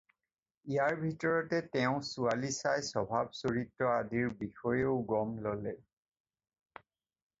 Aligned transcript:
ইয়াৰ 0.75 0.95
ভিতৰতে 1.01 1.59
তেওঁ 1.75 1.99
ছোৱালী 2.07 2.49
চাই 2.55 2.81
স্বভাৱ-চৰিত্ৰ 2.87 3.91
আদিৰ 3.99 4.33
বিষয়েও 4.41 4.99
গম 5.13 5.39
ল'লে। 5.49 5.77